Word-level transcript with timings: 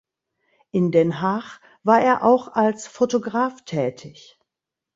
In 0.71 0.91
Den 0.91 1.21
Haag 1.21 1.59
war 1.83 2.01
er 2.01 2.23
auch 2.23 2.47
als 2.55 2.87
Fotograf 2.87 3.61
tätig. 3.65 4.39